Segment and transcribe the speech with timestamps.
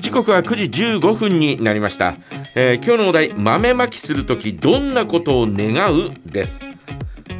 [0.00, 2.16] 時刻は9時15分になりました、
[2.54, 6.62] えー今日のお題豆まきするときどんなことを願うです。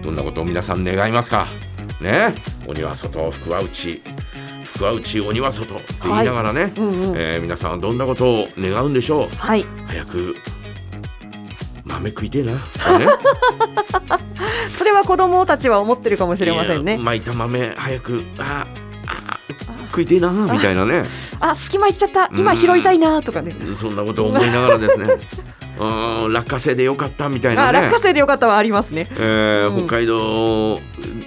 [0.02, 1.46] どんなことを皆さん願いますか？
[2.00, 2.34] ね？
[2.66, 4.00] 鬼は外福は内。
[4.64, 7.16] 福は内鬼は外って言いながらね、うんうん。
[7.16, 9.28] えー皆さんはどんなことを願うんでしょう？
[9.36, 9.64] はい。
[9.86, 10.36] 早く
[11.84, 12.52] 豆食いてえな。
[12.54, 12.60] ね？
[14.76, 16.98] それは子供たちは思ってるかもしれませんね。
[16.98, 18.87] 巻いた豆早くああ
[19.88, 21.04] 食いてえなみたいなね。
[21.40, 22.28] あ隙間行っちゃった。
[22.32, 23.54] 今拾いたいなとかね。
[23.74, 25.06] そんなことを思いながらですね。
[25.78, 27.78] うん落花生でよかったみたいなね。
[27.78, 29.06] あ落花生でよかったはありますね。
[29.16, 29.86] えーうん。
[29.86, 30.80] 北海道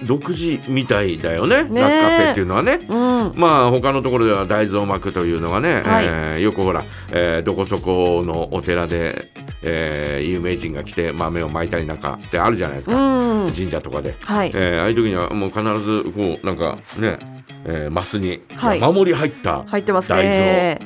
[0.04, 1.64] 独自みたいだよね。
[1.70, 2.80] 落花生っていうのはね。
[2.88, 3.34] うん。
[3.36, 6.06] まあ他のところでは大豆を巻くというのがね、はい。
[6.06, 9.30] えーよくほら、えーどこそこのお寺で、
[9.64, 13.52] えー有名人が来て豆を巻いたりなんかってあるじゃないですか、うん。
[13.52, 14.52] 神社とかで、はい。
[14.54, 17.20] えーああいう時にはもう必ずこうなんかね、
[17.66, 18.80] えーマスにはい。
[18.80, 20.80] 山盛り入った入ってます大ね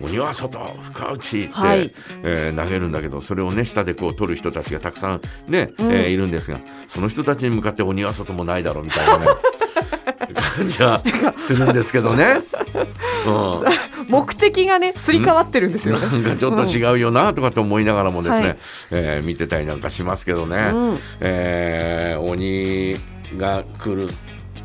[0.00, 1.92] 鬼は外深内って、はい。
[2.22, 5.92] えー投げるんだけどそれをね下でこう取る人たちがたくさんね、うん。
[5.92, 9.26] えーいるんですがその人たちに向かって鬼は外もないだろうみたいなね
[10.56, 11.02] 感じは
[11.36, 12.40] するんですけどね。
[13.26, 13.64] うん
[14.12, 16.06] 目的がねすり替わってるんですよね。
[16.06, 18.58] なんかちょっと違うよなとかと思いながらもですね、はい。
[18.90, 20.98] えー見てたりなんかしますけどね、うん。
[21.20, 22.96] えー鬼
[23.38, 24.08] が来る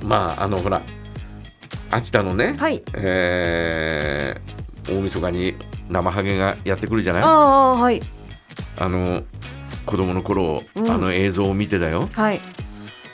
[0.03, 0.81] まああのほら
[1.89, 2.83] 秋田のね、はい。
[2.93, 5.55] えー大晦日に
[5.89, 7.23] 生ハゲがやってくるじゃない？
[7.23, 8.01] ああはい。
[8.77, 9.23] あの
[9.85, 10.91] 子供の頃、うん。
[10.91, 12.09] あの映像を見てだよ。
[12.11, 12.41] はい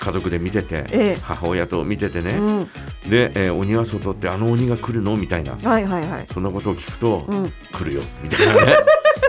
[0.04, 1.18] 家族で見てて、ええ。
[1.22, 2.70] 母親と見ててね、うん。
[3.10, 5.54] で、えー鬼は外ってあの鬼が来るのみたいな。
[5.54, 6.26] はいはいはい。
[6.34, 7.54] そんなことを聞くと、うん。
[7.72, 8.02] 来るよ。
[8.22, 8.76] みたいなね。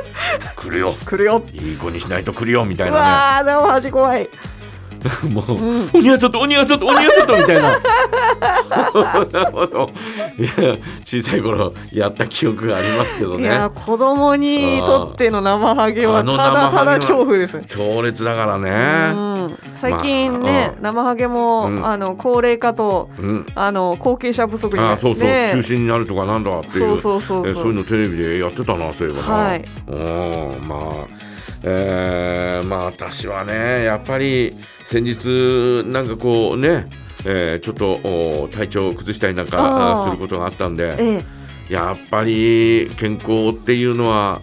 [0.57, 0.95] 来るよ。
[1.05, 1.43] 来るよ。
[1.53, 2.65] いい子にしないと来るよ。
[2.65, 4.23] みたいうなわー生味怖い。
[4.23, 4.29] ね
[5.31, 7.71] もう、うん鬼は外鬼は外鬼は外みたいな。
[8.93, 9.91] そんなこと。
[10.39, 13.45] いや小さい頃やった記憶がありますけどね。
[13.45, 17.61] いや子供にとっての生ハゲはただただ恐怖です。
[17.67, 18.71] 強烈だからうね
[19.13, 19.59] ん。
[19.81, 21.87] 最近ね、まあ生ハゲも、うん。
[21.87, 23.47] あの高齢化とうん。
[23.55, 25.49] あの後継者不足にああそうそう、ね。
[25.51, 26.89] 中止になるとかなんだっていう。
[26.89, 27.51] そうそうそうそう。
[27.51, 29.65] えそういうのテレビでやってたなそういえばな、はい。
[29.89, 31.34] うんまあ
[31.67, 34.55] えーまあ私はねやっぱり
[34.85, 36.87] 先日なんかこうね、
[37.27, 39.59] えーちょっとお体調を崩したりなんか
[39.93, 41.19] あーあすることがあったんでえ
[41.71, 44.43] えやっぱり健康っていうのは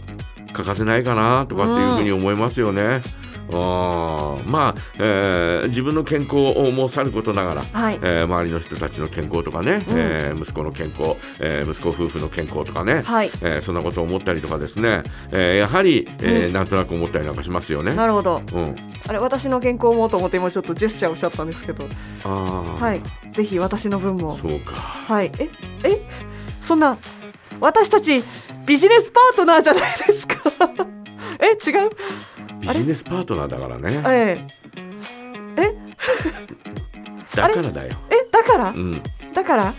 [0.54, 2.82] 欠かせないかなとかっていうふうに思いますよね。
[2.82, 3.02] あー
[3.52, 7.96] まあ、えー自分の健康をもさることながら、はい。
[8.02, 9.98] えー周りの人たちの健康とかね、うん。
[9.98, 13.28] えー息子の健康、えー息子夫婦の健康とかね、はい。
[13.42, 17.94] えーそんなことを思ったりとかですね、えーやはり、えなんとなく思ったりなんかしますよね。
[17.94, 18.42] なるほど。
[18.54, 18.76] うん、
[19.08, 21.86] あれ私の健康もと思って今ちょっとジェスチャーをしちゃったんですけど。
[22.24, 23.32] はい。
[23.32, 24.32] ぜひ私の分も。
[24.32, 24.74] そうか。
[24.76, 25.32] はい。
[25.40, 25.50] え
[25.84, 26.02] え？
[26.62, 26.98] そんな
[27.60, 28.24] 私たち
[28.66, 30.36] ビジネスパートナーじゃないですか。
[31.40, 31.90] え違う？
[32.62, 34.02] ビジネスパートナーだからね。
[34.08, 34.46] え？
[35.58, 35.74] え？
[37.36, 37.96] だからだよ。
[38.10, 38.16] え？
[38.32, 38.70] だから？
[38.70, 39.02] うん、
[39.34, 39.74] だから？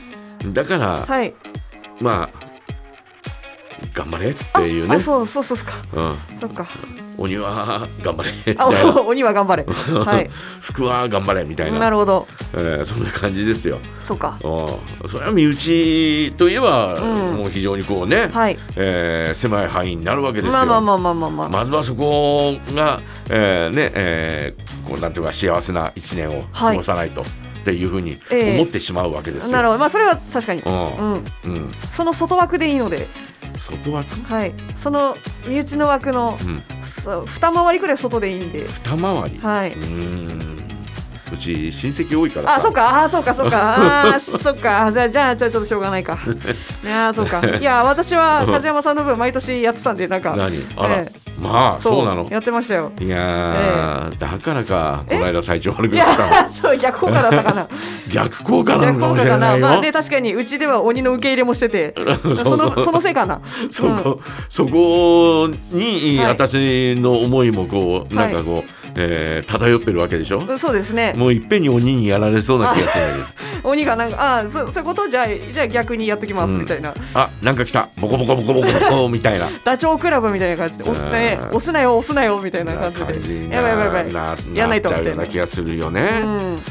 [0.53, 1.35] だから、はい。
[2.01, 2.43] まあ
[3.95, 4.97] 頑張れっていうね。
[4.97, 5.01] あ。
[5.01, 5.73] そうそうそうっすか。
[5.93, 6.01] う
[6.37, 6.67] ん、そっか
[7.23, 8.33] 鬼は頑張れ。
[9.07, 9.65] 鬼は頑張れ。
[9.95, 10.31] はい。
[10.61, 11.79] 服は頑張れみたいな。
[11.79, 12.27] なるほど。
[12.55, 13.79] えーそんな感じですよ。
[14.07, 14.37] そうか。
[14.43, 17.37] うんそれは身内といえば、うん。
[17.37, 18.59] もう非常にこうね、はい。
[18.75, 20.67] えー狭い範囲になるわけですよ。
[20.67, 23.01] まあまあまあまあまあまずはそこが、
[23.31, 27.25] えーねえーこうなんていうか幸せな一年を過ごさないと、っ
[27.65, 28.57] ていうふうにええ。
[28.57, 29.53] 思ってしまうわけですよ。
[29.53, 29.79] なるほど。
[29.79, 30.61] まあそれは確かに。
[30.63, 30.73] うん。
[30.75, 31.25] うん。
[31.45, 33.07] うん、その外枠でいいので
[33.63, 34.53] 外枠、はい。
[34.83, 36.63] その身内の枠のうん、
[37.05, 38.67] そう二回りくらい外でいいんで。
[38.67, 39.77] 二回り、はい。
[41.33, 42.55] うち親戚多いからさ。
[42.57, 46.15] あ、そうか、あ、そうか、そうか、 あー、そっか、じゃあ、じゃあ、ちょっとしょうがないか。
[46.83, 50.37] ね あー、そうか、いや、私は梶山さんの分、毎年やってたんで、なんか。
[50.37, 50.53] 何？
[50.77, 51.13] あら、え
[51.43, 52.29] まあそうなの。
[52.31, 52.93] やってましたよ。
[53.01, 57.69] いやー、だからかこえの間体調悪くいなったそう、逆効果だったかな。
[58.13, 61.95] 逆効果なのかもしれないよ、まあ、で、確かに、うちでは鬼の受け入れもしてて。
[62.37, 63.41] その、そのせいかな。
[63.69, 66.27] そこ、そこに、はい。
[66.27, 71.15] 私の思いもこうはいなんかこう、えー漂ってるわけでしょ、うんそうですね。
[71.17, 73.05] もういっぺんに鬼にやられそうな気がする
[73.65, 76.61] 鬼がなんか、あー、そ、そういうこと、じゃあ、じゃあ、逆にやっときます、うん。
[76.61, 76.93] みたいな。
[77.15, 77.89] あなんか来た。
[77.97, 79.47] ボコボコボコボコボコ みたいな。
[79.65, 81.13] ダチョウ倶楽部みたいな感じで、お、うん。
[81.13, 83.55] ね、押すなよ、押すなよ、みたいな感じで。
[83.55, 84.13] やばいやばいやばい。
[84.13, 86.31] なやんないとっちゃうようみたいなな気がするよね、うん。
[86.33, 86.63] うん。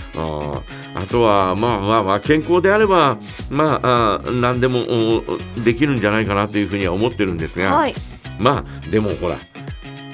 [0.94, 3.18] あとはまあまあまあ健康であれば
[3.50, 5.24] まああ何でもお
[5.64, 7.94] できるんじゃないかなというふうには思ってるんですが、はい。
[8.40, 9.38] まあでもほら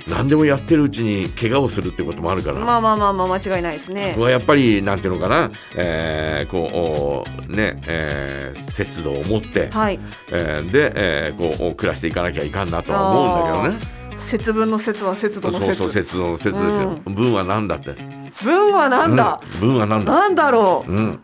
[0.09, 9.99] 何でもやってるうちに怪我をするってこともあるから、まあまあまあまあ間違いないですそねこはやっぱりなんていうのかな、えーこうおね、えー節度を持って、はい
[10.29, 13.97] えーで、えーこう暮らしていかなきゃいかんなとは思うんだけどね。
[14.27, 16.99] 節分の節は節度の節そうそう節度の節ですよ。
[17.05, 17.95] 文は何だって。
[18.43, 20.11] 分はなんだ、うん文は何だ？
[20.13, 20.91] なんだろう？
[20.91, 21.19] うん。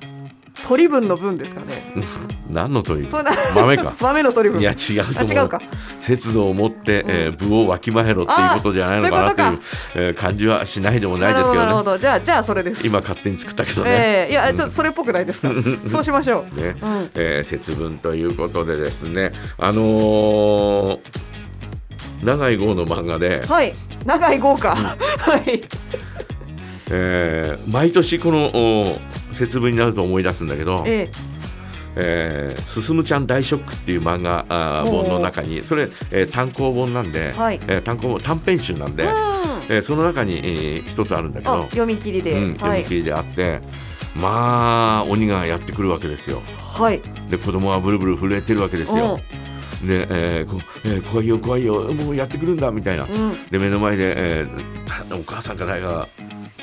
[0.68, 1.68] 取り分の分ですかね
[2.50, 3.06] 何の鳥？
[3.12, 3.94] そうな豆か。
[4.00, 5.38] 豆の取り分いや違うと思う。
[5.38, 5.62] あ違うか
[5.97, 9.59] 節度を持って、えー部をわきまえろっていうことじゃないのかなっ
[9.94, 11.97] ていう感じはしないでもないですけなるほどね。
[11.97, 11.97] ど。
[12.00, 12.85] じゃあじゃあそれです。
[12.85, 13.89] 今勝手に作ったけどね。
[13.91, 15.50] ええいやちょっとそれっぽくないですか？
[15.89, 16.56] そうしましょう。
[16.62, 16.75] ね。
[16.81, 17.09] うん。
[17.15, 19.31] えー節分ということでですね。
[19.57, 21.00] あのー
[22.24, 23.74] 長井豪の漫画で、はい。
[24.06, 24.95] 長い豪華は
[25.45, 25.62] い。
[26.91, 28.97] えー毎年このお
[29.33, 31.12] 節分になると思い出すんだけどえ「え。
[31.12, 31.32] ー
[31.95, 35.63] すすむちゃん大ショック」っていう漫画あ本の中に。
[35.63, 37.60] それ、えー単行本なんで、はい。
[37.68, 39.13] えー単行本短編集なんで、えうん。
[39.69, 42.56] えーその中に、えー一つあるんだけど、あ読み切りで、うん、はい。
[42.56, 43.62] 読み切りであって、
[44.16, 46.42] まあ鬼がやってくるわけですよ。
[46.57, 47.01] はい。
[47.30, 49.19] で子供はブルブル震えてるわけですよ。
[49.84, 53.04] で、えーこえー怖いよ怖いよもうやってくるんだみたいな。
[53.04, 53.12] うん。
[53.12, 56.07] うんで目の前で、えーたお母さんか誰かが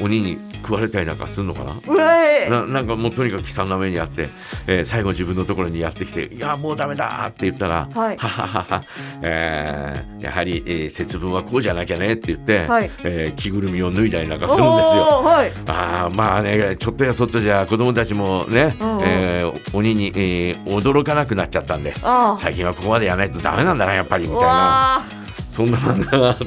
[0.01, 2.61] 鬼に食われたりなんかするのかな？
[2.63, 4.29] ななんかもうとにかく悲惨な目にあって、
[4.67, 8.17] えー最後自分のところにやってきて「いやもうダメだ!」って言ったら「はい。
[8.17, 8.83] はははは、
[9.23, 12.91] えーやはり、えー節分はこうじゃなきゃね」って言って、はい。
[13.05, 15.03] えー着ぐるみを脱いだりなんかするんですよ。
[15.23, 15.53] はい。
[15.67, 19.05] あーまあねちょっとやそっとじゃ子供たちもね、うんうん。
[19.05, 24.55] えー鬼に、えー驚かなくなっちゃったんであ最近はここまでやらないとダメなんだなやっぱりみうたいな。
[24.55, 25.03] わ
[25.51, 26.47] そんな漫画があって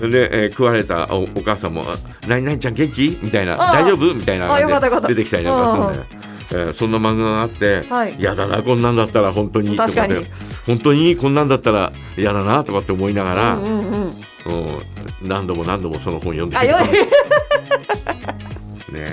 [0.00, 1.84] で、えー食われたおお母さんも
[2.28, 3.82] 「何々ちゃん元気?」みたいな「あー。
[3.82, 4.48] 大丈夫?」みたいな
[5.06, 5.98] 出てきたりなんかするんで、
[6.52, 8.14] えーそんな漫画があってはい。
[8.18, 9.76] 嫌だなこんなんだったら本当に。
[9.76, 9.90] とか
[10.66, 13.80] 本当にこんなんだったら嫌だなとかって思いながら、うんうんうん。
[13.82, 14.12] うん
[15.22, 16.82] 何度も何度もその本読んであよい。
[18.94, 19.04] ね。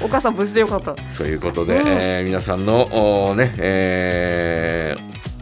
[0.00, 0.94] お母さん無事でよかった。
[1.16, 1.88] ということで、うん。
[1.88, 2.82] えー皆さんの
[3.30, 4.83] お,、ねえー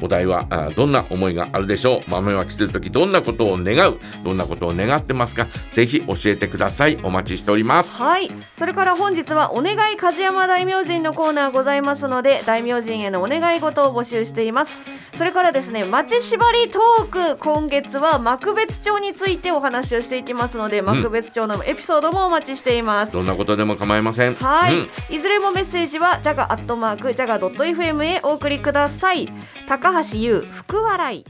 [0.02, 2.10] お題はあどんな思いがあるでしょう？
[2.10, 4.00] 豆まきするときどんなことを願う？
[4.24, 5.46] どんなことを願ってますか？
[5.70, 6.98] ぜひ教えてください。
[7.02, 7.96] お待ちしております。
[7.96, 8.30] はい。
[8.58, 14.76] それから本日はお願い梶山大明神のコーナーございますので大明神へのお願い事を募集しています。
[15.22, 24.34] それからですね町縛りトーク今月は幕別町についてお話をしていきますので幕別町のエピソードもお待ちしています、どんなことでも構いません。
[24.34, 24.88] はい、うん。
[25.10, 29.28] いずれもメッセージはジャガアットマークジャガドット FM へお送りください。
[29.68, 31.24] 高橋優福笑い